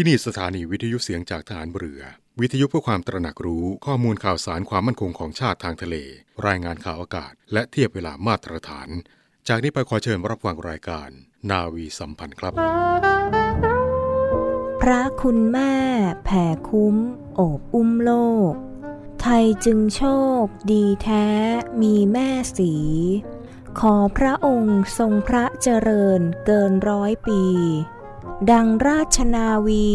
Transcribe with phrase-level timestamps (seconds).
[0.00, 2.02] ที่นี่สถานีวิทยุเสียงจากฐานเรือ
[2.40, 5.96] วิทยุเพื่อความตระหนักรู้ข้อมูลข่าวสารความมั่นคงของชาติทางทะเล
[6.46, 8.88] รายงานข่าวอากาศ และเทียบเวลามาตรฐาน
[9.48, 11.08] จากนี้ไปขอเชิญรับฟังรายการ
[11.50, 12.52] นาวีสัมพันธ์ครับ
[14.80, 15.74] พระคุณแม่
[16.24, 16.96] แผ่คุ้ม
[17.34, 18.12] โอบอุ้มโล
[18.50, 18.52] ก
[19.20, 20.04] ไทยจึงโช
[20.42, 21.26] ค ดีแท้
[21.82, 22.28] มีแม่
[22.58, 22.74] สี
[23.80, 27.42] ขอพระองค์ทรงพระเจริญเกินร้อยปี
[28.50, 29.88] ดังราชนาวี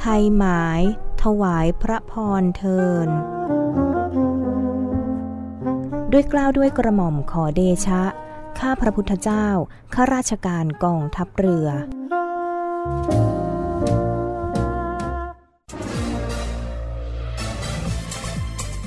[0.00, 0.80] ไทยหมาย
[1.22, 3.08] ถวายพระพรเทิน
[6.12, 8.02] ด้วยกล้าวด้วยกระหม่อมขอเดชะ
[8.58, 9.46] ข้าพระพุทธเจ้า
[9.94, 11.68] ข้าราชการกองทัพเรือ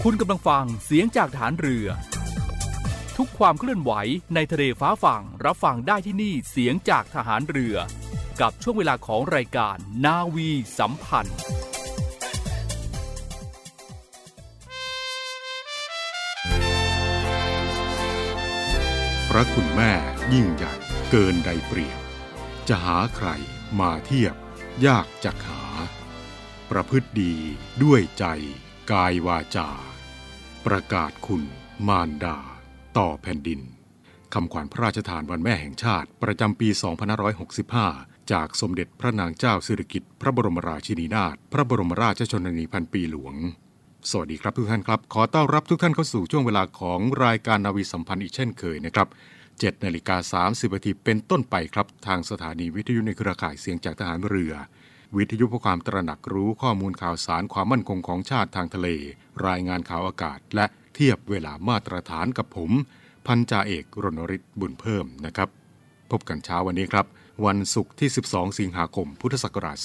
[0.03, 1.87] คุณกำลังฟังเสียงจากฐานเรือ
[3.17, 3.91] ทุกความเคลื่อนไหว
[4.35, 7.75] ในทะเลฟ้าฝั่งรับฟังได้ที่นี่เสียงจากทหารเรือ
[8.41, 11.37] กับช่วงเวลาของรายการนาวีสัมพันธ์
[19.29, 19.93] พระคุณแม่
[20.33, 20.73] ยิ่งใหญ่
[21.11, 21.99] เกินใดเปรียบ
[22.67, 23.27] จะหาใคร
[23.79, 24.35] มาเทียบ
[24.85, 25.63] ยากจักหา
[26.71, 27.35] ประพฤติดี
[27.83, 28.25] ด้วยใจ
[28.91, 29.69] กายวาจา
[30.65, 31.43] ประกาศคุณ
[31.87, 32.37] มารดา
[32.97, 33.61] ต่อแผ่นดิน
[34.33, 43.35] คำขวัญพระราชทานวันแม่แห่งชาติประจำปี 2565 จากสมเด็จพระนางเจ้าสิริกิติ์พระบรมราชินีนาถพระบรมราชชนนีพันปีหลวง
[44.09, 49.07] สวัสดีครับทุกท่านครับ ขอต้อนรับทุกท่านเข้าสู่ช่วงเวลาของรายการนาวีสัมพันธ์อีกเช่นเคยนะครับ
[49.45, 54.53] 7นาฬิกา30นาทีเป็นต้นไปครับ ทางสถานีวิทยุในเครือข่ายเสียงจากทหารเรือ
[55.17, 58.87] วิทยุเพื่อความตระหนักรู้ข้อมูลข่าวสารความมั่นคงของชาติทางทะเล
[59.47, 62.71] รายงานข่าวอากาศ และเทียบเวลามาตรฐานกับผม
[63.27, 65.49] พันจ่าเอกรณฤทธิ์บุญเพิ่มนะครับ
[66.11, 67.05] พบกันเช้าวันนี้ครับ
[67.45, 69.77] วันศุกร์ที่ 12 สิงหาคม พุทธศักราช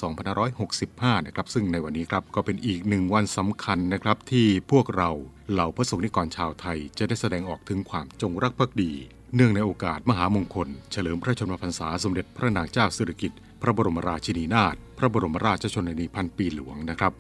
[0.59, 5.11] 2565 นะครับ ซึ่งในวันนี้ครับก็เป็นอีกหนึ่งวันสำคัญนะครับที่พวกเรา
[5.51, 8.93] เหล่าพระสงฆ์นิกรชาวไทย จะได้แสดงออกถึงความจงรักภักดี
[9.35, 17.13] เนื่องในโอกาสมหามงคล เฉลิมพระชนมพรรษาสมเด็จพระนางเจ้าสิริกิติ์พระบรมราชินีนาถพระบรมราชชนนีพันปีหลวงนะครับ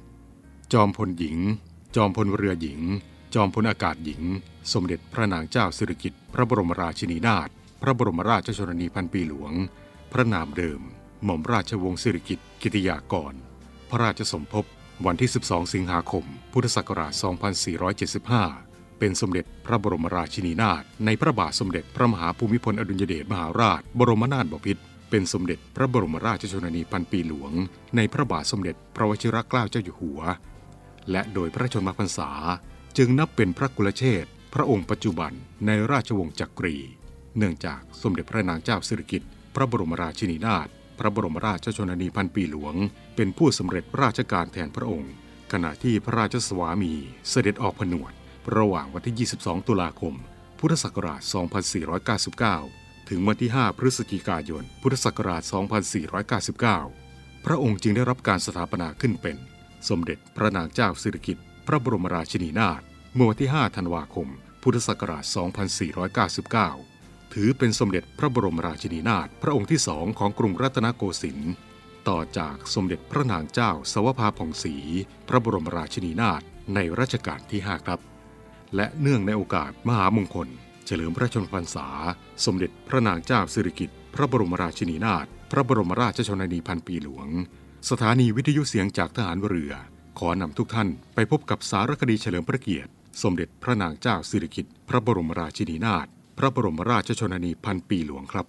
[0.72, 1.36] จอมพลหญิง
[1.96, 2.80] จอมพลเรือหญิง
[3.34, 4.22] จอมพลอากาศหญิง
[4.72, 7.48] สมเด็จพระนางเจ้าสิริกิติ์พระบรมราชินีนาถ
[7.82, 9.54] พระบรมราชชนนีพันปีหลวง
[10.16, 10.80] ระนามเดิม
[11.24, 13.34] หม่อมราชวงศ์สิริกิติ์กิติยากร
[13.90, 14.64] พระราชสมภพ
[15.06, 17.12] วันที่ 12 สิงหาคม พุทธศักราช
[18.26, 27.52] 2475 เป็นสมเด็จพระบรมราชินีนาถในพระบาทสมเด็จพระมหาภูมิพลอดุลยเดชมหาราช บรมนาถบพิตรเป็นสมเด็จพระบรมราชชนนีพันปีหลวง
[27.96, 30.20] ในพระบาทสมเด็จพระวชิรเกล้าเจ้าอยู่หัว
[31.10, 32.30] และโดยพระชนมพรรษา
[32.96, 35.32] จึงนับเป็นพระกุลเชษฐ์พระองค์ปัจจุบัน
[35.66, 36.76] ในราชวงศ์จักรี
[37.36, 40.68] เนื่องจากสมเด็จพระนางเจ้าสิริกิติ์ พระบรมราชินีนาถ
[40.98, 42.74] พระบรมราชชนนีพันปีหลวง
[43.16, 45.12] เป็นผู้สำเร็จราชการแทนพระองค์
[45.52, 46.92] ขณะที่พระราชสวามี
[47.28, 48.12] เสด็จออกผนวด
[48.56, 50.14] ระหว่างวันที่ 22 ตุลาคม
[50.58, 51.20] พุทธศักราช
[52.54, 55.42] 2499 ถึงวันที่ 5 พฤศจิกายน พุทธศักราช
[56.64, 59.36] 2499 พระองค์จึงได้รับการสถาปนาขึ้นเป็น
[59.88, 62.80] สมเด็จพระนางเจ้าสิริกิติ์พระบรมราชินีนาถ
[63.14, 64.28] เมื่อวันที่ 5 ธันวาคม
[64.62, 65.24] พุทธศักราช
[66.86, 66.95] 2499
[67.34, 71.52] ถือเป็นสมเด็จพระบรมราชินีนาถพระองค์ที่สองของกรุงรัตนโกสินทร์
[72.08, 74.74] ต่อจากสมเด็จพระนางเจ้าสวภาผ่องศรี
[75.28, 76.42] พระบรมราชินีนาถ
[76.74, 78.00] ในรัชกาลที่ 5 ครับ
[78.76, 80.48] และเนื่องในโอกาสมหามงคล
[80.86, 81.88] เฉลิมพระชนมพรรษา
[82.44, 87.28] สมเด็จพระนางเจ้าสิริกิติ์พระบรมราชินีนาถพระบรมราชชนนีพันปีหลวง
[87.90, 89.72] สถานีวิทยุเสียงจากทหารเรือ
[90.18, 92.90] ขอนำทุกท่านไปพบกับสารคดีเฉลิมพระเกียรติ
[93.22, 96.06] สมเด็จพระนางเจ้าสิริกิติ์พระบรมราชินีนาถ
[96.38, 98.46] พระบรมราชชนนีพันปีหลวงครับ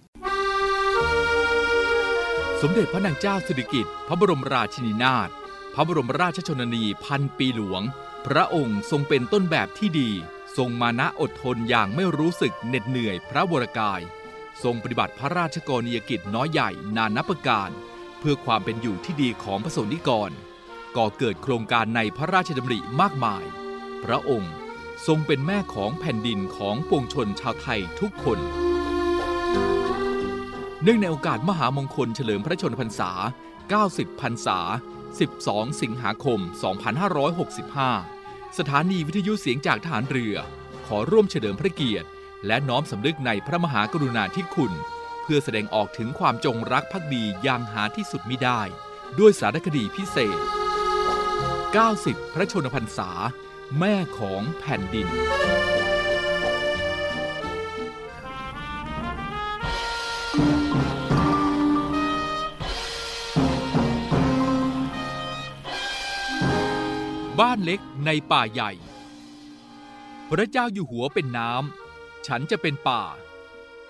[2.62, 5.28] สมเด็จพระนางเจ้าสิริกิติ์พระบรมราชินีนาถ
[5.74, 7.82] พระบรมราชชนนีพันปีหลวง
[8.26, 10.10] พระองค์ทรงเป็นต้นแบบที่ดี
[10.56, 14.00] ทรงมานะอดทนอย่างไม่รู้สึกเหน็ดเหนื่อยพระวรกาย
[14.62, 17.70] ทรงปฏิบัติพระราชกรณียกิจน้อยใหญ่นานับประการ
[18.18, 20.30] เพื่อความเป็นอยู่ที่ดีของพระสนิกร
[20.96, 23.44] ก่อเกิดโครงการในพระราชดำริมากมาย
[24.04, 24.52] พระองค์
[25.06, 28.38] ทรงเป็นแม่ของแผ่นดินของปวงชนชาวไทยทุกคน
[30.82, 33.10] เนื่องในโอกาสมหามงคลเฉลิมพระชนมพรรษา
[33.66, 34.58] 90 พรรษา
[35.18, 36.40] 12 สิงหาคม
[37.48, 40.36] 2565 สถานีวิทยุเสียงจากทหารเรือ
[40.86, 42.08] ขอร่วมเฉลิมพระเกียรติ
[42.46, 44.72] และน้อมสำนึกในพระมหากรุณาธิคุณ
[45.22, 48.60] เพื่อแสดงออกถึงความจงรักภักดีอย่างหาที่สุดมิได้
[49.18, 50.38] ด้วยสารคดีพิเศษ
[51.76, 53.10] 90 พระชนมพรรษา
[53.76, 55.08] แม่ของแผ่นดิน
[67.40, 68.70] บ้านเล็กในป่าใหญ่
[70.30, 73.02] พระเจ้าอยู่หัวเป็นน้ำ ฉันจะเป็นป่า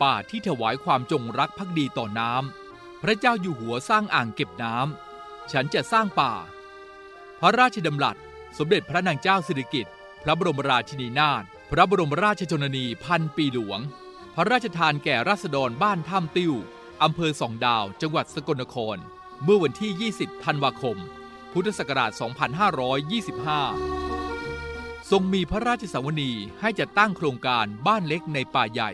[0.03, 6.33] ป่าที่ถวายความจงรักภักดีต่อน้ำ พระเจ้าอยู่หัวสร้างอ่างเก็บน้ำ ฉันจะสร้างป่า
[7.41, 8.17] พระราชดำรัส
[8.59, 9.93] สมเด็จพระนางเจ้าสิริกิติ์
[10.23, 13.81] พระบรมราชินีนาถพระบรมราชชนนีพันปีหลวง
[14.35, 16.53] พระราชทานแก่ราษฎรบ้านถ้ำติ้ว
[17.03, 18.97] อำเภอสองดาว จังหวัดสกลนคร
[19.45, 20.97] เมื่อวันที่ 20 ธันวาคม
[21.53, 22.21] พุทธศักราช 2525
[25.11, 28.91] ทรงมีพระราชสวนีให้จัดตั้งโครงการบ้านเล็กในป่าใหญ่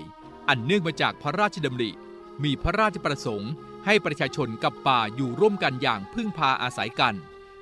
[0.48, 1.90] อันเนื่องมาจากพระราชดำริ
[2.44, 3.52] มีพระราชประสงค์
[3.86, 7.14] ให้ประชาชนกับป่าอยู่ร่วมกันอย่างพึ่งพาอาศัยกัน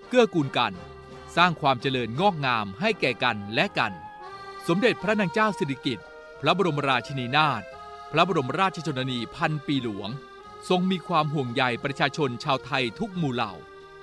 [0.09, 0.73] เกื้อกูลกัน
[1.37, 3.93] สร้างความเจริญงอกงามให้แก่กันและกัน
[4.69, 6.06] สมเด็จพระนางเจ้าสิริกิติ์
[6.40, 7.62] พระบรมราชินีนาถ
[8.12, 10.11] พระบรมราชชนนีพันปีหลวง
[10.69, 13.52] ทรงมีความห่วงใยประชาชนชาวไทยทุกหมู่เหล่า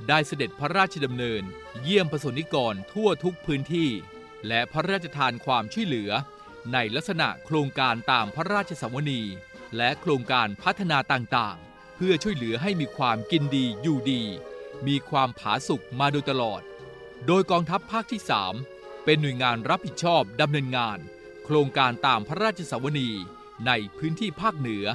[0.08, 1.44] ได้เสด็จพระราชดำเนิน
[1.84, 3.90] เยี่ยมประสนิกรทั่วทุกพื้นที่
[4.48, 6.12] และพระราชทานความช่วยเหลือ
[6.74, 9.22] ในลักษณะโครงการตามพระราชสวนี
[9.78, 14.24] และโครงการพัฒนาต่างๆ เพื่อช่วยเหลือให้มีความกินดีอยู่ดี
[14.88, 16.62] มีความผาสุกมาโดยตลอด
[17.28, 18.22] โดยกองทัพภาคที่
[18.64, 20.98] 3 เป็นหน่วยงานรับผิดชอบดำเนินงาน
[21.46, 23.10] โครงการตามพระราชสวนี
[23.68, 24.86] ในพื้นที่ภาคเหนือ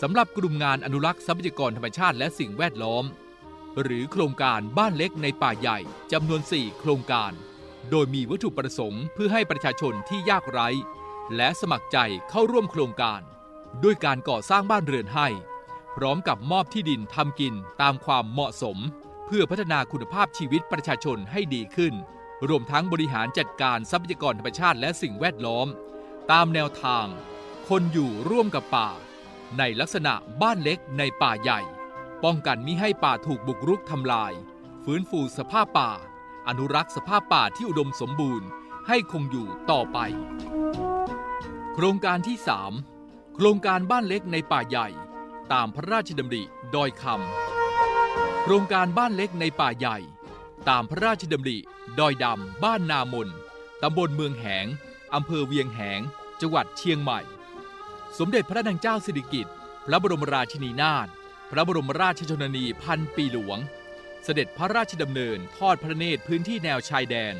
[0.00, 3.04] สำหรับกลุ่มงานอนุรักษ์ทรัพยากรธรรมชาติและสิ่งแวดล้อม
[3.82, 5.78] หรือโครงการบ้านเล็กในป่าใหญ่
[6.12, 7.32] จำนวน 4 โครงการ
[7.90, 10.68] โดยมีวัตถุประสงค์เพื่อให้ประชาชนที่ยากไร้
[11.36, 11.98] และสมัครใจ
[12.30, 13.20] เข้าร่วมโครงการ
[13.84, 15.28] ด้วยการก่อสร้างบ้านเรือนให้
[15.96, 18.78] พร้อมกับมอบที่ดินทำกินตามความเหมาะสม
[19.26, 21.94] เพื่อพัฒนาคุณภาพชีวิตประชาชนให้ดีขึ้น
[22.48, 25.66] รวมทั้งบริหารจัดการทรัพยากรธรรมชาติและสิ่งแวดล้อม
[26.30, 27.06] ตามแนวทาง
[27.68, 28.88] คนอยู่ร่วมกับป่า
[29.58, 31.60] ในลักษณะบ้านเล็กในป่าใหญ่
[32.24, 34.32] ป้องกันมิให้ป่าถูกบุกรุกทำลาย
[34.84, 35.90] ฟื้นฟูสภาพป่า
[36.48, 38.48] อนุรักษ์สภาพป่าที่อุดมสมบูรณ์
[38.88, 39.98] ให้คงอยู่ต่อไป
[41.74, 42.36] โครงการที่
[42.86, 44.88] 3 โครงการบ้านเล็กในป่าใหญ่
[45.52, 46.42] ตามพระราชดำริ
[46.74, 47.45] ดอยคำ
[48.48, 49.98] โครงการบ้านเล็กในป่าใหญ่
[50.68, 51.58] ตามพระราชดำริ
[51.98, 53.28] ดอยดำ บ้านนามน
[53.82, 54.66] ตำบลเมืองแหง
[55.14, 56.00] อำเภอเวียงแหง
[56.40, 57.20] จังหวัดเชียงใหม่
[58.18, 59.54] สมเด็จพระนางเจ้าสิริกิติ์
[59.86, 61.08] พระบรมราชินีนาถ
[61.50, 63.58] พระบรมราชชนนีพันปีหลวง
[64.24, 67.34] เสด็จพระราชดำเนินทอดพระเนตรพื้นที่แนวชายแดน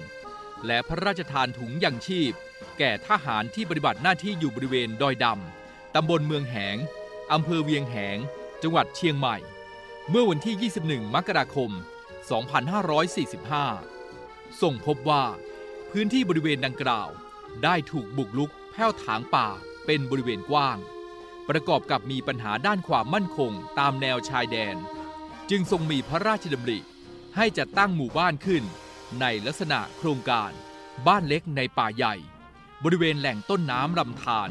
[0.67, 2.32] และพระราชทานถุงยังชีพ
[2.79, 6.76] แก่ทหารที่ปฏิบัติหน้าที่อยู่บริเวณดอยดำตำบลเมืองแหง
[7.32, 8.19] อำเภอเวียงแหง
[8.62, 9.38] จังหวัดเชียงใหม่
[10.11, 11.70] เมื่อวันที่ 21 มกราคม
[13.76, 15.25] 2545 ส่งพบว่า
[15.91, 17.08] พื้นที่บริเวณดังกล่าว
[17.64, 19.49] ได้ถูกบุกลุกแผ้วถางป่า
[19.87, 20.79] เป็นบริเวณกว้าง
[21.49, 24.76] ประกอบกับมีปัญหาด้านความมั่นคงตามแนวชายแดน
[25.50, 26.79] จึงทรงมีพระราชดำริ
[27.37, 28.64] ให้จัดตั้งหมู่บ้านขึ้น
[29.20, 30.50] ในลักษณะโครงการ
[31.06, 32.14] บ้านเล็กในป่าใหญ่
[32.85, 34.50] บริเวณแหล่งต้นน้ำลำธาร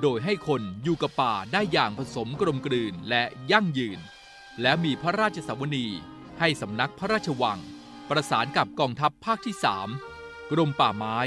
[0.00, 3.22] โดยให้คนอยู่กับป่าได้อย่างผสมกลมกลืนและ
[3.52, 4.00] ยั่งยืน
[4.60, 5.86] และมีพระราชสวนี
[6.40, 7.58] ให้สำนักพระราชวัง
[8.10, 9.54] ประสานกับกองทัพภาคที่
[10.00, 11.18] 3 กรมป่าไม้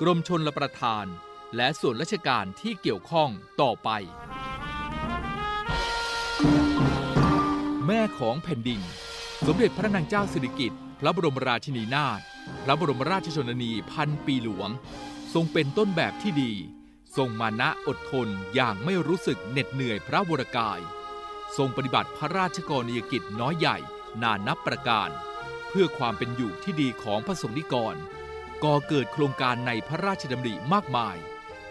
[0.00, 1.06] กรมชนรประทาน
[1.56, 3.30] และส่วนราชการที่เกี่ยวข้อง
[3.60, 3.90] ต่อไป
[7.86, 8.80] แม่ของแผ่นดิน
[9.46, 12.20] สมเด็จพระนางเจ้าสิริกิติ์พระบรมราชินีนาถ
[12.64, 14.70] พระบรมราชชนนีพันปีหลวง
[15.34, 16.52] ทรงเป็นต้นแบบที่ดี
[17.16, 20.80] ทรงมานะอดทนอย่างไม่รู้สึกเหน็ดเหนื่อยพระวรกาย
[21.56, 23.78] ทรงปฏิบัติพระราชกรณียกิจน้อยใหญ่
[24.22, 25.10] นานับประการ
[25.68, 27.96] เพื่อความเป็นอยู่ที่ดีของพระสงฆ์นิกร
[28.64, 31.16] ก่อเกิดโครงการในพระราชดำริมากมาย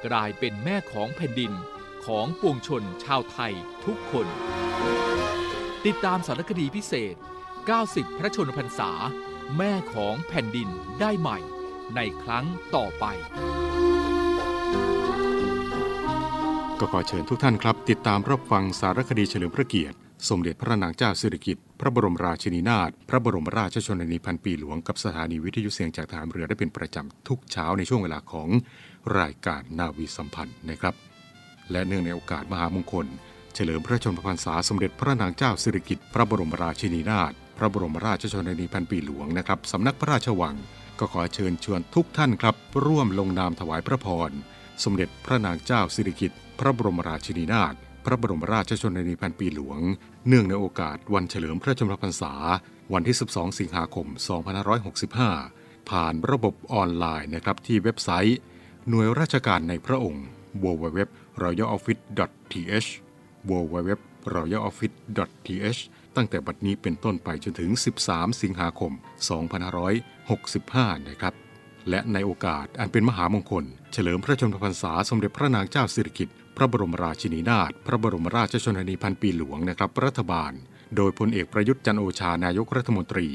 [0.06, 1.52] กลายเป็นแม่ของแผ่นดิน
[2.06, 3.54] ของปวงชนชาวไทย
[3.86, 4.28] ทุกคน
[5.86, 7.16] ติดตามสารคดีพิเศษ
[7.68, 8.92] 90 พระชนมพรรษา
[9.58, 10.70] แม่ของแผ่นดิน
[11.00, 11.40] ได้ใหม่
[11.96, 13.06] ในครั้งต่อไป
[16.80, 19.98] ก็ขอเชิญทุกท่านครับ ติดตามรับฟังสารคดีเฉลิมพระเกียรติ
[20.30, 28.50] สมเด็จพระนางเจ้าสิริกิติ์พระบรมราชินีนาถพระบรมราชชนนีพันปีหลวงกับสถานีวิทยุเสียงจากฐานเรือได้เป็นประจำทุกเช้าในช่วงเวลาของ
[29.20, 30.96] รายการนาวีสัมพันธ์นะครับ
[31.72, 33.06] และเนื่องในโอกาสมหามงคล
[33.54, 40.56] เฉลิมพระชนมพรรษาสมเด็จพระนางเจ้าสิริกิติ์พระบรมราชินีนาถพระบรมราชชนนีพันปีหลวงนะครับสำนักพระราชวัง
[41.00, 42.56] ก็ขอเชิญชวนทุกท่านครับ
[42.86, 44.32] ร่วมลงนามถวายพระพร
[44.84, 47.74] สมเด็จพระนางเจ้าสิริกิติ์พระบรมราชินีนาถ
[48.06, 49.80] พระบรมราชชนนีพันปีหลวง
[50.28, 52.34] เนื่องในโอกาสวันเฉลิมพระชนมพรรษา
[52.94, 54.08] วันที่ 12 สิงหาคม
[54.98, 58.38] 2565 ผ่านระบบออนไลน์นะครับที่เว็บไซต์
[58.90, 60.24] หน่วยราชการในพระองค์
[60.64, 62.90] www.royaloffice.th
[63.50, 65.80] www.royaloffice.th
[66.16, 67.70] ตั้งแต่บัดนี้เป็นต้นไปจนถึง
[68.04, 68.92] 13 สิงหาคม
[69.80, 71.34] 2565 นะครับ
[71.90, 80.54] และในโอกาสอันเป็นมหามงคล เฉลิมพระชนมพรรษาสมเด็จพระนางเจ้าสิริกิติ์พระบรมราชินีนาถพระบรมราชชนนีพันปีหลวงนะครับรัฐบาล
[80.96, 83.28] โดยพลเอกประยุทธ์จันโอชานายกรัฐมนตรี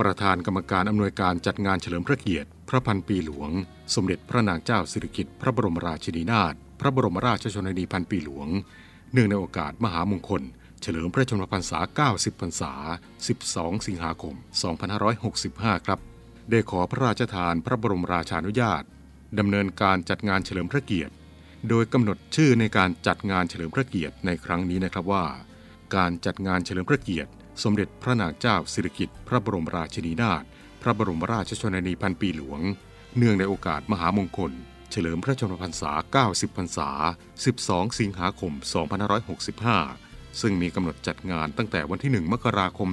[0.00, 3.50] ประธานกรรมการอำนวยการจัดงานเฉลิมพระเกียรติ พระพันปีหลวง
[3.94, 8.48] สมเด็จพระนางเจ้าสิริกิติ์พระบรมราชินีนาถพระบรมราชชนนีพันปีหลวง
[9.12, 10.42] เนื่องในโอกาสมหามงคล
[10.82, 12.72] เฉลิมพระชนมพรรษา 90 พรรษา
[13.26, 14.34] 12 สิงหาคม
[15.10, 16.00] 2565 ครับ
[16.50, 18.82] ได้ขอพระราชทานพระบรมราชานุญาต
[19.38, 21.12] ดำเนินการจัดงานเฉลิมพระเกียรติ
[21.68, 25.26] โดยกำหนดชื่อในการจัดงานเฉลิมพระเกียรติในครั้งนี้นะครับว่า
[25.96, 27.30] การจัดงานเฉลิมพระเกียรติ
[27.62, 30.42] สมเด็จพระนางเจ้าสิริกิติ์พระบรมราชินีนาถ
[30.82, 32.60] พระบรมราชชนนีพันปีหลวง
[33.16, 34.52] เนื่องในโอกาสมหามงคล
[34.90, 35.92] เฉลิมพระชนมพรรษา
[36.26, 36.90] 90 พรรษา
[37.40, 38.52] 12 สิงหาคม
[39.38, 40.07] 2565
[40.40, 42.88] ซึ่งมีกำหนดจัดงานตั้งแต่วันที่ 1 มกราคม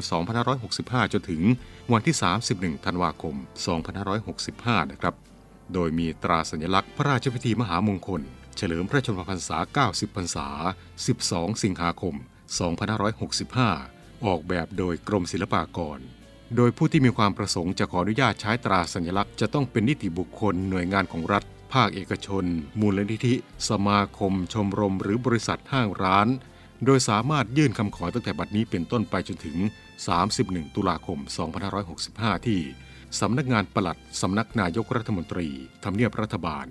[0.54, 1.42] 2565 จนถึง
[1.94, 2.16] วันที่
[2.52, 3.36] 31 ธันวาคม
[4.14, 5.16] 2565 นะครับ
[5.74, 8.22] โดยมีตราสัญลักษณ์พระราชพิธีมหามงคล
[8.58, 9.58] เฉลิมพระชนมพรรษา
[9.90, 10.48] 90 พรรษา
[11.06, 12.16] 12 สิงหาคม
[13.00, 16.00] 2565 ออกแบบโดยกรมศิลปากร
[16.56, 22.46] โดยผู้ที่มีความประสงค์จะขออนุญาตใช้ตราสัญลักษณ์จะต้องเป็นนิติบุคคลหน่วยงานของรัฐภาคเอกชน
[22.80, 23.36] มูลนิธิ
[23.70, 26.28] สมาคม ชมรม หรือบริษัทห้างร้าน
[26.86, 29.58] โดยสามารถยื่นคำขอตั้งแต่บัดนี้เป็นต้นไปจนถึง
[30.16, 31.20] 31 ตุลาคม
[31.84, 32.60] 2565 ที่
[33.20, 35.48] สำนักงานปลัดสำนักนายกรัฐมนตรี
[35.84, 36.66] ทำเนียบรัฐบาล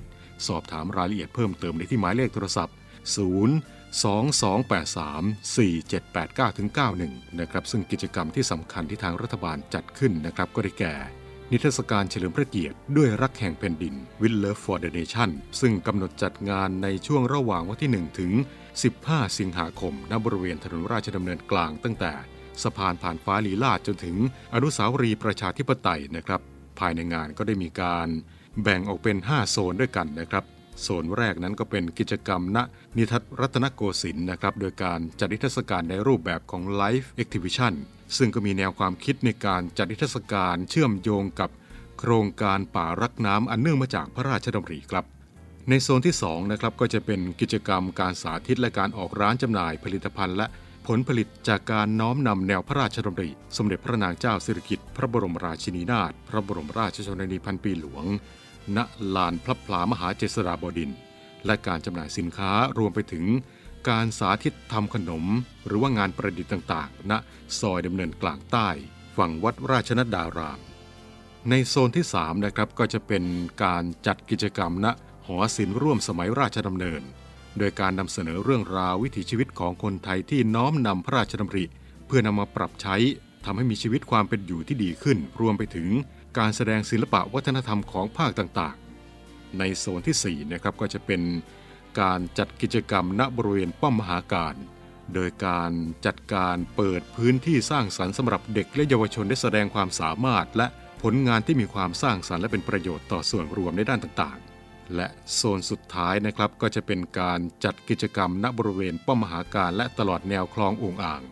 [0.46, 6.68] สอบถามรายละเอียดเพิ่มเติมในที่หมายเลขโทรศัพท์ 0 2283 4789ถึง
[7.04, 10.94] 91 นะครับ ซึ่งกิจกรรมที่สำคัญที่ทางรัฐบาลจัดขึ้นนะครับ ก็ได้แก่
[11.50, 15.30] นิทรรศการเฉลิมพระเกียรติด้วยรักแห่งแผ่นดิน With Love for the Nation
[15.61, 18.32] ซึ่งกำหนดจัดงานในช่วงระหว่างวันที่ 1 ถึง
[18.83, 22.12] 15 สิงหาคม ณ บริเวณถนนราชดำเนินกลางตั้งแต่
[22.62, 24.16] สะพานผ่านฟ้าลีลาดจนถึง
[24.54, 26.40] อนุสาวรีย์ประชาธิปไตยนะครับ
[26.78, 28.09] ภายในงานก็ได้มีการ
[28.62, 30.45] แบ่งออกเป็น 5 โซนด้วยกันนะครับ
[30.83, 32.59] โซนแรกนั้นก็เป็นกิจกรรมณ
[32.97, 37.75] นิทัศน์รัตนโกสินทร์นะครับ โดยการจัดนิทรรศการในรูปแบบของ Live Exhibition
[38.16, 41.50] ซึ่งก็มีแนวความคิดในการจัดนิทรรศการเชื่อมโยงกับ
[41.99, 45.04] โครงการป่ารักน้ำอันเนื่องมาจากพระราชดำริครับ
[45.71, 50.47] ในโซนที่2นะครับก็จะเป็นกิจกรรมการสาธิตและการออกร้านจำหน่ายผลิตภัณฑ์และ
[50.87, 58.04] ผลผลิตจากการน้อมนำแนวพระราชดำริ สมเด็จพระนางเจ้าสิริกิติ์พระบรมราชินีนาถพระบรมราชชนนีพันปีหลวง
[58.76, 58.78] ณ
[59.16, 60.90] ลานพระพลามหาเจษฎาบดิน
[61.47, 63.25] และการจำหน่ายสินค้ารวมไปถึง
[63.88, 65.25] การสาธิตทำขนม
[65.66, 67.12] หรือว่างานประดิษฐ์ต่างๆณ
[67.59, 68.68] ซอยดำเนินกลางใต้
[69.16, 70.61] ฝั่งวัดราชนดาราม
[71.50, 73.25] ในโซนที่3นะครับก็จะเป็น
[73.64, 74.87] การจัดกิจกรรมณ
[75.26, 77.02] หอศิลป์ร่วมสมัยราชดำเนิน
[77.59, 81.64] โดยการนำเสนอเรื่องราววิถีชีวิตของคนไทยที่น้อมนำพระราชดำริ
[82.07, 82.97] เพื่อนำมาปรับใช้
[83.45, 85.88] ทำให้มีชีวิตความเป็นอยู่ที่ดีขึ้น รวมไปถึง
[86.38, 91.23] การแสดงศิลปะวัฒนธรรมของภาคต่างๆ ในโซนที่4นะครับก็จะเป็น
[92.00, 94.54] การจัดกิจกรรมณบริเวณป้อมมหาการ
[95.14, 95.73] โดยการ
[96.07, 100.66] จัดการเปิดพื้นที่สร้างสรรค์สำหรับเด็กและเยาวชนได้แสดงความสามารถ และ
[101.02, 104.53] ผลงานที่มีความสร้างสรรค์และเป็นประโยชน์ต่อส่วนรวมในด้านต่างๆ
[104.97, 111.23] และโซนสุดท้ายนะครับก็จะเป็นการจัดกิจกรรมณบริเวณป้อมมหาการและตลอดแนวคลององอ่าง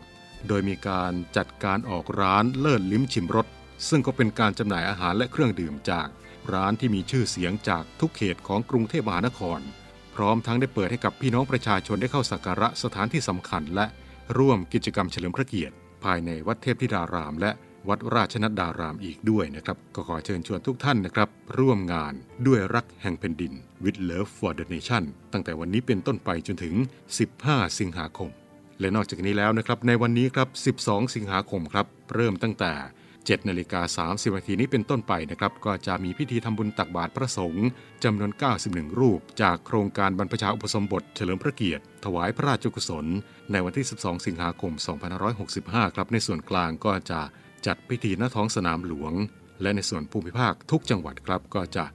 [0.47, 3.47] โดยมีการจัดการออกร้านเลิศลิ้มชิมรส
[3.89, 6.07] ซึ่งก็เป็นการจำหน่ายอาหารและเครื่องดื่มจาก
[6.53, 9.59] ร้านที่มีชื่อเสียงจากทุกเขตของกรุงเทพมหานคร
[10.15, 13.85] พร้อมทั้งได้เปิดให้กับพี่น้องประชาชนได้เข้าสักการะสถานที่สำคัญ และ
[14.37, 17.51] ร่วมกิจกรรมเฉลิมพระเกียรติ ภายในวัดเทพธิดารามและ
[17.89, 22.13] วัดราชนัดดารามอีกด้วยนะครับ ก็ขอเชิญชวนทุกท่านนะครับ ร่วมงาน
[22.47, 26.75] ด้วยรักแห่งแผ่นดิน with love for the nation ตั้งแต่วันนี้เป็นต้นไปจนถึง
[27.27, 28.29] 15 สิงหาคม
[28.79, 32.73] และนอกจากนี้แล้วนะครับ ในวันนี้ครับ 12 สิงหาคมครับ เริ่มตั้งแต่
[33.13, 37.67] 7นาฬิกา30นาทีนี้เป็นต้นไปนะครับ ก็จะมีพิธีทำบุญตักบาตรพระสงฆ์
[38.03, 38.31] จำนวน
[38.65, 43.05] 91 รูป จากโครงการบรรพชาอุปสมบท เฉลิมพระเกียรติ ถวายพระราชกุศล
[43.51, 44.73] ในวันที่ 12 สิงหาคม
[45.33, 47.21] 2565 ครับ ในส่วนกลางก็จะ
[47.67, 49.13] จัดพิธีณท้องสนามหลวง
[49.61, 51.85] และในส่วนภูมิภาคทุกจังหวัดครับ ก็จะ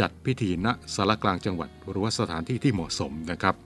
[0.00, 3.56] จัดพิธีณสารกลางจังหวัดหรือว่าสถานที่ที่เหมาะสมนะครับ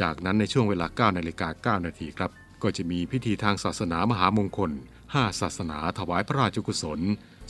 [0.00, 2.30] จากนั้นในช่วงเวลา 9 นาฬิกา 9 นาทีครับ
[2.62, 4.70] ก็จะมีพิธีทางศาสนามหามงคล
[5.04, 7.00] 5 ศาสนาถวายพระราชกุศล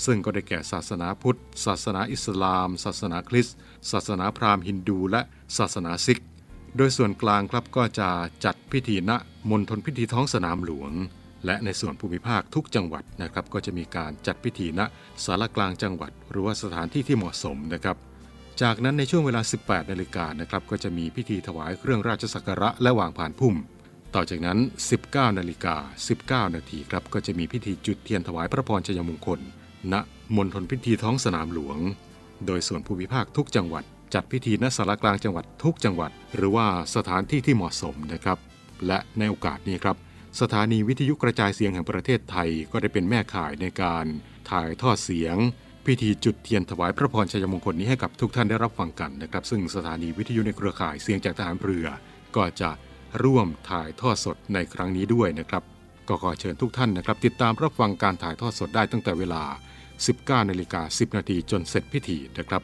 [0.05, 3.57] ซึ่งก็ได้แก่ศาสนาพุทธ ศาสนาอิสลาม ศาสนาคริสต์
[3.91, 5.21] ศาสนาพราหมณ์ฮินดู และ
[5.59, 6.21] ศาสนาซิก
[6.77, 8.09] โดยส่วนกลางครับก็จะ
[8.45, 9.11] จัดพิธีณ
[9.51, 10.93] มณฑลพิธีท้องสนามหลวง
[11.47, 14.81] และในส่วนภูมิภาคทุกจังหวัดนะครับก็จะมีการจัดพิธีณ
[15.25, 17.97] สารกลางจังหวัด หรือว่าสถานที่ที่เหมาะสมนะครับ
[18.63, 23.57] จากนั้นในช่วงเวลา 18นาฬิกานะครับก็จะมีพิธีถวายเครื่องราชสักการะและวางผ่านพุ่ม
[24.15, 24.59] ต่อจากนั้น
[24.99, 25.77] 19นาฬิกา
[26.47, 29.41] 19 นาทีครับก็จะมีพิธีจุดเทียนถวายพระพรชัยมงคล
[29.93, 29.95] ณ
[30.37, 31.79] มณฑลพิธีท้องสนามหลวง
[32.47, 33.85] โดยส่วนภูมิภาคทุกจังหวัด
[34.15, 38.39] จัดพิธีณสารกลางจังหวัดทุกจังหวัด หรือว่าสถานที่ที่เหมาะสมนะครับ
[38.87, 39.97] และในโอกาสนี้ครับ
[40.41, 44.07] สถานีวิทยุกระจายเสียงแห่งประเทศไทยก็ได้เป็นแม่ข่ายในการ
[44.51, 45.37] ถ่ายทอดเสียง
[45.87, 51.87] พิธีจุดเทียนถวายพระพรชัยมงคลนี้ให้กับทุกท่านได้รับฟังกันนะครับ ซึ่งสถานีวิทยุในเครือข่ายเสียงจากทหารเรือ
[52.37, 52.71] ก็จะ
[53.23, 55.63] ร่วมถ่ายทอดสดในครั้งนี้ด้วยนะครับ
[56.09, 59.45] ก็ขอเชิญทุกท่านนะครับ ติดตามรับฟังการถ่ายทอดสดได้ตั้งแต่เวลา
[59.97, 62.63] 19นาฬิกา10 นาทีจนเสร็จพิธีนะครับ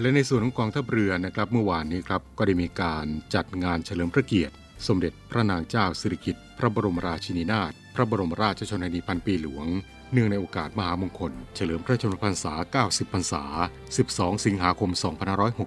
[0.00, 4.54] และในส่วนของกองทัพเรือนะครับ เมื่อวานนี้ครับก็ได้มีการจัดงานเฉลิมพระเกียรติ
[4.86, 9.66] สมเด็จพระนางเจ้าสิริกิติ์ พระบรมราชินีนาถพระบรมราชชนนีพันปีหลวง
[10.12, 13.44] เนื่องในโอกาสมหามงคล เฉลิมพระชนมพรรษา 90 พรรษา
[13.94, 14.90] 12 สิงหาคม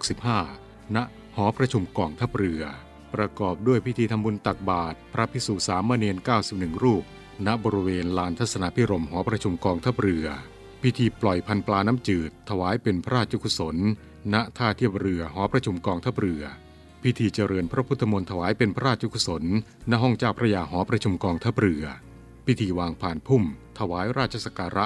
[0.09, 0.97] 2565 ณ
[1.35, 2.63] หอประชุมกองทัพเรือ
[3.13, 6.17] ประกอบด้วยพิธีทำบุญตักบาตรพระพิสุสามเณร
[6.49, 7.03] 91 รูป
[7.45, 10.27] ณบริเวณลานทัศนพิรมหอประชุมกองทัพเรือ
[10.81, 13.77] พิธีปล่อยพันปลาน้ำจืด ถวายเป็นพระราชกุศล
[14.33, 16.43] ณท่าเทียบเรือหอประชุมกองทัพเรือ
[17.03, 19.43] พิธีเจริญพระพุทธมนต์ถวายเป็นพระราชกุศล
[19.91, 21.83] ณห้องเจ้าพระยาหอประชุมกองทัพเรือ
[22.45, 23.43] พิธีวางผ่านพุ่ม
[23.79, 24.85] ถวายราชสักการะ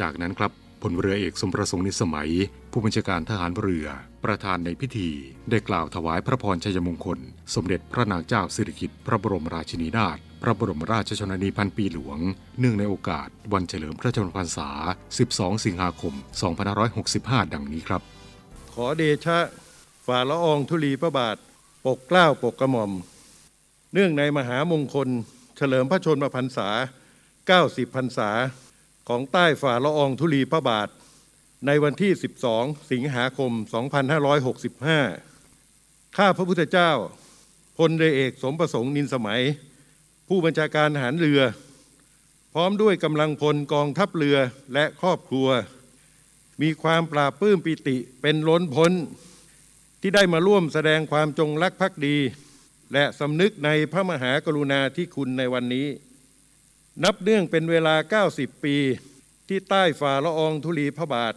[0.00, 2.30] จากนั้นครับพลเรือเอกสมประสงค์นิสมัย
[2.72, 3.86] ผู้บัญชาการทหารเรือ
[4.24, 5.10] ประธานในพิธี
[5.50, 7.18] ได้กล่าวถวายพระพรชัยมงคล
[7.54, 12.18] สมเด็จพระนางเจ้าสิริกิติ์พระบรมราชินีนาถพระบรมราชชนนีพันปีหลวง
[12.58, 14.68] เนื่องในโอกาส วันเฉลิมพระชนมพรรษา
[15.18, 16.14] 12 สิงหาคม
[16.82, 18.02] 2565 ดังนี้ครับ
[18.72, 19.38] ขอเดชะ
[20.06, 21.36] ฝ่าละอองธุลีพระบาท
[21.86, 22.92] ปกเกล้าปกกระหม่อม
[23.92, 25.08] เนื่องในมหามงคล
[25.56, 26.68] เฉลิมพระชนมพรรษา
[27.32, 28.30] 90พรรษา
[29.08, 30.88] ของใต้ฝ่าละอองธุลีพระบาท
[31.66, 32.12] ในวันที่
[32.50, 33.52] 12 สิงหาคม
[35.24, 36.90] 2565 ข้าพระพุทธเจ้า
[37.78, 39.42] พลเรือเอกสมประสงค์นินสมัย
[40.28, 41.40] ผู้บัญชาการทหารเรือ
[42.54, 44.36] พร้อมด้วยกำลังพลกองทัพเรือ
[44.74, 45.48] และครอบครัว
[46.62, 48.92] มีความปราบปลื้มปิติเป็นล้นพ้น
[50.04, 52.16] ที่ได้มาร่วมแสดงความจงรักภักดี
[52.92, 55.86] และสำนึกในพระมหากรุณาธิคุณในวันนี้
[57.04, 58.76] นับเนื่องเป็นเวลา 90 ปี
[59.48, 61.34] ที่ใต้ฝ่าละอองธุลีพระบาท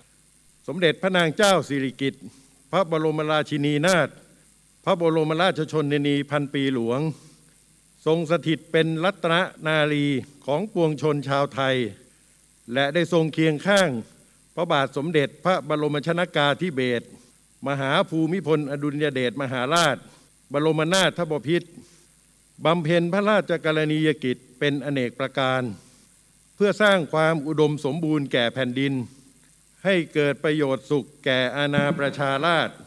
[0.68, 2.24] สมเด็จพระนางเจ้าสิริกิติ์
[2.72, 4.10] พระบรมราชินีนาถ
[4.86, 7.00] พระบรมราชชนนีพันปีหลวง
[8.06, 9.36] ทรงสถิตเป็นรัตน
[9.68, 10.06] นารี
[10.46, 11.76] ของปวงชนชาวไทย
[12.74, 13.90] และได้ทรงเคียงข้าง
[14.56, 17.06] พระบาทสมเด็จพระบรมชนากาธิเบศร
[17.68, 19.98] มหาภูมิพล อดุลยเดชมหาราช
[20.52, 21.70] บรมนาถบพิตร
[22.66, 25.62] บำเพ็ญพระราชกรณียกิจเป็นอเนกประการ
[26.56, 28.94] เพื่อสร้างความอุดมสมบูรณ์แก่แผ่นดิน
[29.86, 32.78] ให้เกิดประโยชน์สุขแก่อาณาประชาราษฎร์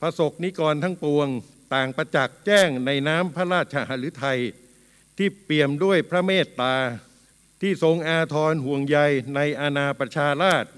[0.00, 1.28] พระศกนิกรทั้งปวง
[1.74, 4.40] ต่างประจักษ์แจ้งในน้ำพระราชหฤทัย
[5.18, 6.74] ที่เปี่ยมด้วยพระเมตตา
[7.60, 8.98] ที่ทรงอาทรห่วงใย
[9.34, 10.72] ในอาณาประชาราษฎร์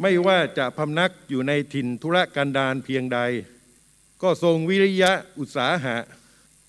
[0.00, 3.18] ไม่ว่าจะพำนักอยู่ในถิ่นธุรกันดารเพียงใด
[4.22, 5.96] ก็ทรงวิริยะอุตสาหะ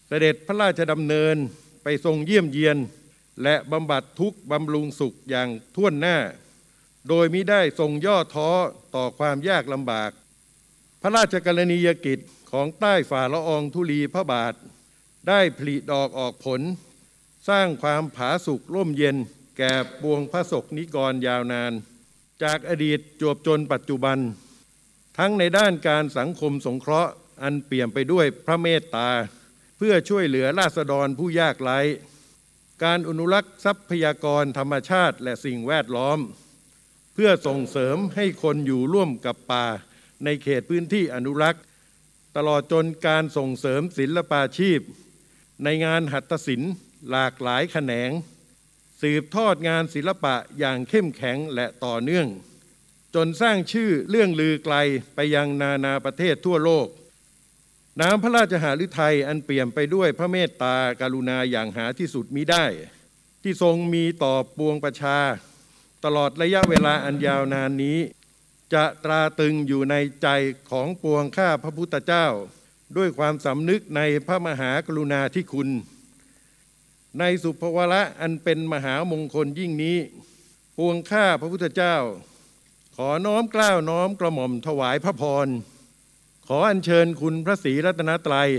[0.08, 1.36] เสด็จพระราชดำเนิน
[1.84, 2.78] ไปทรงเยี่ยมเยียน
[3.44, 6.18] และบำบัดทุกบำรุงสุขอย่างท่วนหน้า
[7.10, 8.50] โดยมิได้ทรงย่อท้อ
[8.96, 10.12] ต่อความยากลำบาก
[11.02, 12.20] พระราชกรณียกิจ
[12.52, 14.54] ของใต้ฝ่าละอองธุลีพระบาท
[15.28, 16.62] ได้ผลิดอกออกผล
[17.50, 19.18] สร้างความผาสุกร่มเย็น
[19.58, 21.74] แก่ปวงพระศกนิกรยาวนาน
[22.44, 24.18] จากอดีตจวบจนปัจจุบัน
[25.18, 27.12] ทั้งในด้านการสังคมสงเคราะห์
[27.44, 29.10] อันเปี่ยมไปด้วยพระเมตตา
[29.78, 31.80] เพื่อช่วยเหลือราษฎรผู้ยากไร้
[32.84, 36.20] การอนุรักษ์ทรัพยากรธรรมชาติและสิ่งแวดล้อม
[37.14, 39.66] เพื่อส่งเสริมให้คนอยู่ร่วมกับป่า
[40.24, 41.64] ในเขตพื้นที่อนุรักษ์
[42.36, 44.80] ตลอดจนการส่งเสริมศิลปาชีพ
[45.64, 46.72] ในงานหัตถศิลป์
[47.12, 48.10] หลากหลายแขนง
[49.02, 52.28] สืบทอดงานศิลปะอย่างเข้มแข็งและต่อเนื่อง
[53.16, 54.76] จนสร้างชื่อเรื่องลือไกล
[55.16, 56.88] ไปยังนานาประเทศทั่วโลก
[58.02, 62.66] น้ำพระราชหฤทัยอันเปี่ยมไปด้วยพระเมตตาการุณาอย่างหาที่สุดมิได้
[63.44, 65.18] ที่ทรงมีต่อปวงประชา
[66.06, 68.00] ตลอดระยะเวลาอันยาวนานนี้
[68.74, 70.28] จะตราตึงอยู่ในใจ
[70.70, 72.28] ของปวงข้าพระพุทธเจ้า
[72.98, 75.70] ด้วยความสำนึกในพระมหากรุณาธิคุณ
[77.20, 79.98] ในสุภวระอันเป็นมหามงคลยิ่งนี้
[80.78, 81.96] ปวงข้าพระพุทธเจ้า
[82.96, 85.48] ขอน้อมกล้าวน้อมกระหม่อมถวายพระพร
[86.48, 88.50] ขออัญเชิญคุณพระศรีรัตนตรัย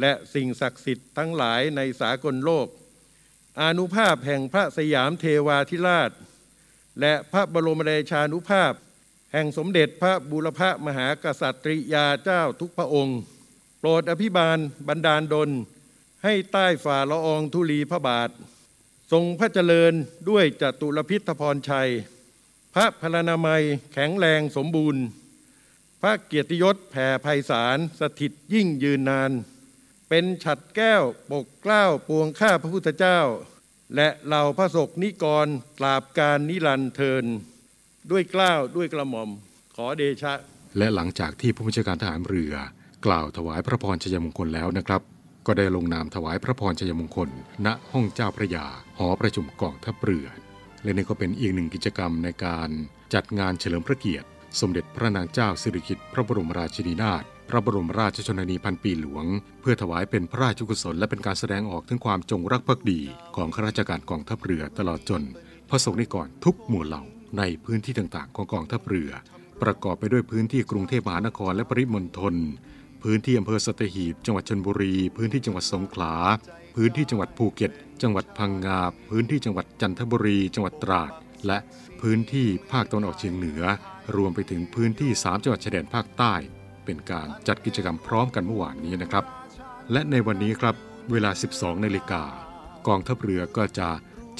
[0.00, 2.66] และสิ่งศักดิ์สิทธิ์ทั้งหลายในสากลโลก
[3.62, 6.10] อนุภาพแห่งพระสยามเทวาธิราช
[7.00, 8.72] และพระบรมเดชานุภาพ
[9.32, 13.18] แห่งสมเด็จพระบุรพมหากษัตริยาเจ้าทุกพระองค์
[13.78, 15.50] โปรดอภิบาลบันดาลดล
[16.24, 18.30] ให้ใต้ฝ่าละอองธุลีพระบาท
[19.12, 19.92] ทรงพระเจริญ
[20.30, 21.90] ด้วยจตุรพิธพรชัย
[22.74, 25.02] พระพลานามัยแข็งแรงสมบูรณ์
[26.02, 29.30] พระเกียรติยศแผ่ไพศาลสถิตยิ่งยืนนาน
[30.08, 33.20] เป็นฉัดแก้วปกเกล้าปวงข้าพระพุทธเจ้า
[33.96, 35.46] และเหล่าพระศกนิกร
[35.78, 37.24] ตราบการนิรันเทิน
[38.10, 39.30] ด้วยเกล้าวด้วยกระหม่อม
[39.76, 40.34] ขอเดชะ
[40.78, 42.54] และหลังจากที่ผู้บัญชาการทหารเรือ
[43.06, 45.13] กล่าวถวายพระพรชัยมงคลแล้วนะครับ
[45.46, 47.28] ก็ได้ลงนามถวายพระพรชัยมงคล
[47.66, 48.66] ณห้องเจ้าพระยา
[48.98, 50.26] หอประชุมกองทัพเรือ
[50.82, 52.70] และนี่ก็เป็นอีกหนึ่งกิจกรรมในการ
[53.14, 54.26] จัดงานเฉลิมพระเกียรติ
[54.60, 59.24] สมเด็จพระนางเจ้าสิริกิติ์พระบรมราชินีนาถพระบรมราชชนนีพันปีหลวง
[59.60, 63.00] เพื่อถวายเป็นพระราชกุศลและเป็นการแสดงออกถึงความจงรักภักดี
[63.36, 65.24] ของข้าราชการกองทัพเรือตลอดจน
[65.68, 67.02] พระสงฆ์นิกรทุกหมู่เหล่า
[67.38, 69.10] ในพื้นที่ต่างๆ ของกองทัพเรือ
[69.62, 72.34] ประกอบไปด้วยพื้นที่กรุงเทพมหานครและปริมณฑล
[73.08, 76.14] พื้นที่อำเภอสตหีบ จังหวัดชนบุรี พื้นที่จังหวัดสงขลา
[76.76, 81.12] พื้นที่จังหวัดภูเก็ต จังหวัดพังงา พื้นที่จังหวัดจันทบุรี จังหวัดตราด
[81.46, 81.58] และ
[82.00, 83.62] พื้นที่ภาคตะวันออกเฉียงเหนือ
[84.16, 86.34] รวมไปถึงพื้นที่ 3 จังหวัดชายแดนภาคใต้
[86.84, 89.24] เป็นการจัดกิจกรรมพร้อมกันเมื่อวานนี้นะครับ
[89.92, 90.74] และในวันนี้ครับ
[91.12, 92.22] เวลา 12นาฬิกา
[92.86, 93.88] กองทัพเรือก็จะ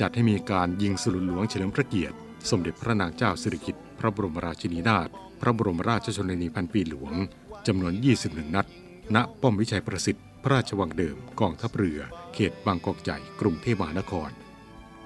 [0.01, 2.17] จัดให้มีการยิงสลุนหลวงเฉลิมพระเกียรติ
[2.51, 5.09] สมเด็จพระนางเจ้าสิริกิติ์พระบรมราชินีนาถ
[5.41, 7.15] พระบรมราชชนนีพันปีหลวง
[7.67, 8.67] จำนวน 21 นัด
[9.15, 12.01] ณ ป้อมวิชัยประสิทธิ์ พระราชวังเดิม กองทัพเรือ
[12.35, 14.31] เขตบางกอกใหญ่ กรุงเทพมหานคร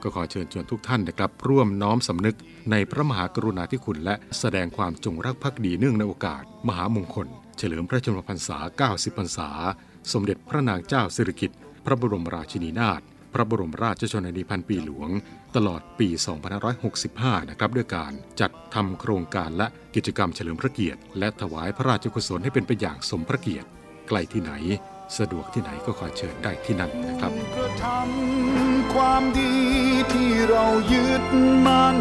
[0.03, 2.37] ก็ขอเชิญชวนทุกท่านนะครับ ร่วมน้อมสำนึก
[2.71, 7.27] ในพระมหากรุณาธิคุณและแสดงความจงรักภักดีเนื่องในโอกาส มหามงคล
[7.59, 8.59] เฉลิมพระชนมพรรษา
[8.93, 9.49] 90 พรรษา
[10.13, 13.01] สมเด็จพระนางเจ้าสิริกิติ์ พระบรมราชินีนาถ
[13.35, 15.11] พระบรมราชชนนีพันปีหลวง
[15.57, 16.09] ตลอดปี
[16.79, 23.69] 2565 นะครับด้วยการจัดทำโครงการและกิจกรรมเฉลิมพระเกียรติ และถวายพระราชกุศลให้เป็นไปอย่างสมพระเกียรติ
[24.09, 24.53] ใกล้ที่ไหน
[25.19, 29.55] สะดวกที่ไหนก็ขอเชิญได้ที่นั่นนะครับกระทำความดี
[30.13, 31.25] ที่เรายึด
[31.67, 31.99] มั่น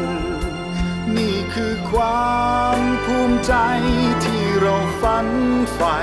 [1.18, 2.32] นี่คือควา
[2.78, 3.54] มภูมิใจ
[4.24, 5.28] ที่เราฝัน
[5.74, 6.00] ใฝ่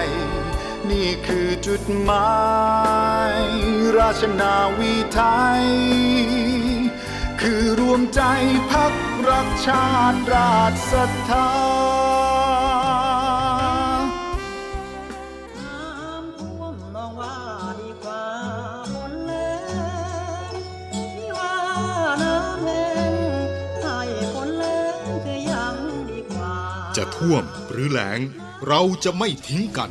[0.90, 2.34] นี่คือจุดหมา
[3.40, 3.42] ย
[3.98, 5.20] ราชนาวีไท
[5.62, 5.64] ย
[7.40, 8.22] คือรวมใจ
[8.70, 8.92] พัก
[9.28, 11.48] รักชาติราชศรัทธา
[26.96, 28.20] จะท่วมหรือแหลง
[28.68, 29.90] เราจะไม่ทิ้งกัน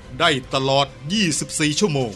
[0.19, 0.87] ได้ตลอด
[1.33, 2.13] 24 ชั่วโมง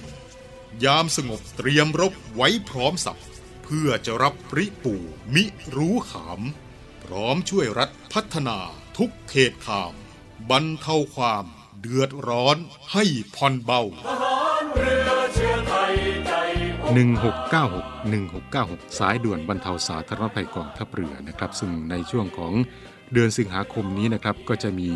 [0.85, 3.21] ยามสงบเตรียมรบไว้พร้อมสับ
[3.63, 4.95] เพื่อจะรับปริปู
[5.33, 5.43] มิ
[5.75, 6.41] รู้ขาม
[7.03, 8.57] พร้อมช่วยรัฐพัฒนา
[8.97, 9.93] ทุกเขตขาม
[10.49, 11.45] บรรเทาความ
[11.79, 12.57] เดือดร้อน
[12.91, 13.03] ให้
[13.35, 13.81] ผ่อนเบา
[16.95, 16.95] 1696
[18.13, 22.53] 1696 สายด่วนบรรเทาสาธารณภัยกองทัพเรือนะครับ ซึ่งในช่วงของ
[23.13, 24.89] เดือนสิงหาคมนี้นะครับก็จะมี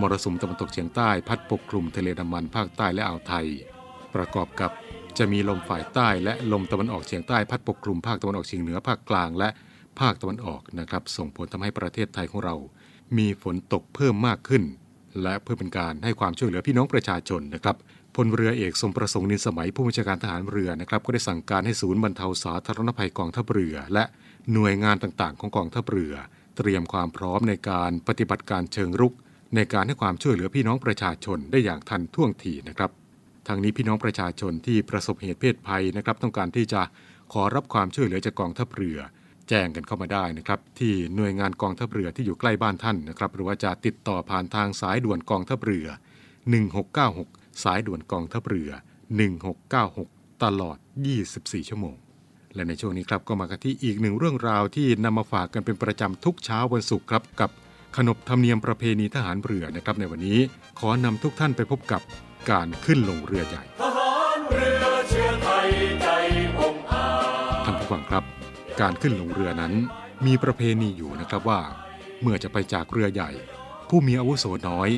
[0.00, 3.46] มรสุมตะวันตกเฉียงใต้พัดปกคลุมทะเลดำมันภาคใต้และอ่าวไทย
[4.14, 4.70] ประกอบกับ
[5.18, 9.48] จะมีลมฝ่ายใต้และลมตะวันออกเฉียงใต้พัดปกคลุมภาคตะวันออกเฉียงเหนือภาคกลางและ
[10.00, 12.56] ภาคตะวันออกนะครับ ส่งผลทำให้ประเทศไทยของเรา
[13.18, 14.62] มีฝนตกเพิ่มมากขึ้น
[15.22, 17.76] และเพื่อเป็นการให้ความช่วยเหลือพี่น้องประชาชนนะครับ
[18.16, 24.04] พลเรือเอกสมประสงค์นินสมัยผู้บัญชาการทหารเรือนะครับก็ได้สั่งการให้ศูนย์บรรเทาสาธารณภัยกองทัพเรือ และ
[24.52, 26.14] หน่วยงานต่างๆ ของกองทัพเรือ
[26.58, 29.14] เตรียมความพร้อมในการปฏิบัติการเชิงรุก
[29.56, 32.90] ในการให้ความช่วยเหลือพี่น้องประชาชนได้อย่างทันท่วงทีนะครับ
[33.48, 36.82] ทางนี้พี่น้องประชาชนที่ประสบเหตุเพศภัยนะครับ ต้องการที่จะ
[37.32, 38.98] ขอรับความช่วยเหลือจากกองทัพเรือ
[39.48, 45.86] แจ้งกันเข้ามาได้นะครับ ที่หน่วยงานกองทัพเรือที่อยู่ใกล้บ้านท่านนะครับ หรือว่าจะติดต่อผ่านทางสายด่วนกองทัพเรือ
[46.74, 48.70] 1696 สายด่วนกองทัพเรือ
[49.56, 50.76] 1696 ตลอด
[51.24, 51.96] 24 ชั่วโมง
[52.54, 57.50] และในช่วงนี้ครับก็มากันที่อีกหนึ่งเรื่องราวที่นำมาฝากกันเป็นประจำทุกเช้าวันศุกร์ครับกับ
[57.96, 60.38] ขนบธรรมเนียมประเพณีทหารเรือนะครับ ในวันนี้
[60.78, 62.02] ขอนำทุกท่านไปพบกับ
[62.50, 63.64] การขึ้นลงเรือใหญ่
[67.64, 68.24] ท่านผู้ฟังครับ
[68.80, 69.72] การขึ้นลงเรือนั้น
[70.26, 71.60] มีประเพณีอยู่นะครับว่า
[72.22, 73.30] เมื่อจะไปจากเรือใหญ่
[73.88, 74.88] ผู้มีอาวุโสน้อย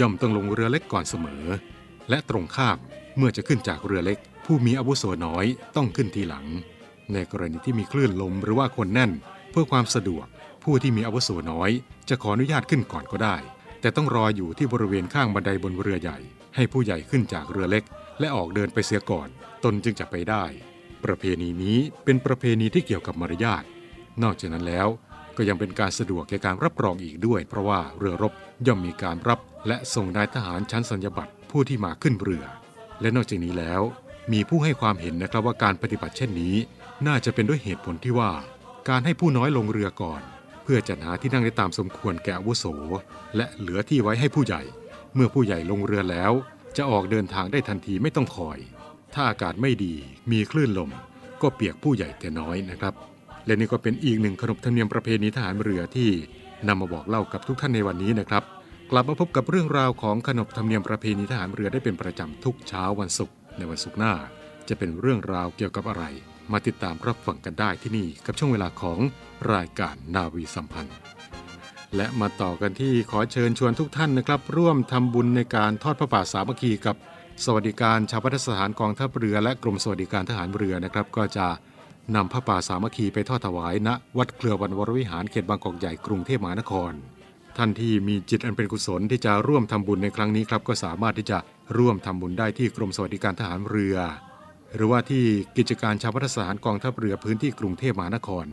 [0.00, 1.44] ย่อมต้องลงเรือเล็กก่อนเสมอ
[2.08, 2.78] และตรงข้าม
[3.16, 5.44] เมื่อจะขึ้นจากเรือเล็ก ผู้มีอาวุโสน้อย
[5.76, 6.46] ต้องขึ้นทีหลัง
[7.12, 9.12] ในกรณีที่มีคลื่นลมหรือว่าคนแน่น
[9.50, 10.26] เพื่อความสะดวก
[10.64, 11.70] ผู้ที่มีอาวุโสน้อย
[12.08, 13.36] จะขออนุญาตขึ้นก่อนก็ได้
[13.80, 16.18] แต่ต้องรออยู่ที่บริเวณข้างบันไดบนเรือใหญ่
[16.56, 17.84] ให้ผู้ใหญ่ขึ้นจากเรือเล็ก
[18.20, 19.28] และออกเดินไปเสียก่อน
[19.64, 20.44] ตนจึงจะไปได้
[21.04, 23.64] ประเพณีนี้เป็นประเพณีที่เกี่ยวกับมารยาท
[24.22, 24.88] นอกจากนั้นแล้ว
[25.36, 28.32] ก็ยังเป็นการสะดวกแก่การรับรองอีกด้วย เพราะว่าเรือรบ
[28.66, 32.44] ย่อมมีการรับและส่งนายทหารชั้นสัญญบัตรผู้ที่มาขึ้นเรือ
[33.00, 33.82] และนอกจากนี้แล้ว
[34.32, 36.56] มีผู้ให้ความเห็นนะครับว่าการปฏิบัติเช่นนี้
[37.06, 38.32] น่าจะเป็นด้วยเหตุผลที่ว่า
[38.88, 40.22] การให้ผู้น้อยลงเรือก่อน
[40.64, 42.64] เพื่อจัดหาที่นั่งได้ตามสมควรแก่อาวุโส
[43.36, 44.62] และเหลือที่ไว้ให้ผู้ใหญ่
[45.14, 46.32] เมื่อผู้ใหญ่ลงเรือแล้ว
[46.76, 48.58] จะออกเดินทางได้ทันทีไม่ต้องคอย
[49.14, 49.94] ถ้าอากาศไม่ดี
[50.30, 50.90] มีคลื่นลม
[51.42, 52.94] ก็เปียกผู้ใหญ่แต่น้อยนะครับ
[53.46, 56.10] และนี่ก็เป็นอีกหนึ่งขนบธรรมเนียมประเพณีทหารเรือที่
[56.68, 58.42] นำมาบอกเล่ากับทุกท่านในวันนี้นะครับ
[58.90, 64.14] กลับมาพบกับเรื่องราวของขนบธรรมเนียมประเพณีทหารเรือได้เป็นประจำทุกเช้าวันศุกร์ในวันศุกร์หน้า
[64.68, 66.04] จะเป็นเรื่องราวเกี่ยวกับอะไร
[66.52, 68.98] มาติดตามรับฟังกันได้ที่นี่กับช่วงเวลาของ
[69.54, 70.96] รายการนาวีสัมพันธ์
[71.96, 76.96] และมาต่อกันที่ขอเชิญชวนทุกท่านนะครับ ร่วมทำบุญในการทอดพระป่าสามัคคีกับ
[77.44, 81.46] สวัสดิการชาวพัฒสถานกองทัพเรือและกรมสวัสดิการทหารเรือนะครับ ก็จะ
[82.14, 86.92] นำพระป่าสามัคคีไปทอดถวายณวัดเครือวันวรวิหารเขตบางกอกใหญ่กรุงเทพมหานคร
[87.56, 91.38] ท่านที่มีจิตอันเป็นกุศลที่จะร่วมทำบุญในครั้งนี้ครับก็สามารถที่จะ
[91.76, 93.96] ร่วมทำบุญได้ที่กรมสวัสดิการทหารเรือ
[94.74, 95.24] หรือว่าที่
[95.56, 98.44] กิจการชาวพัฒสถานกองทัพเรือพื้นที่กรุงเทพมหานคร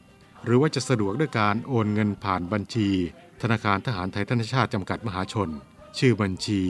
[0.43, 2.89] หรือว่าจะสะดวกด้วยการโอนเงินผ่านบัญชี
[3.41, 5.49] ธนาคารทหารไทยธนชาติจำกัดมหาชน
[5.97, 6.61] ชื่อบัญชี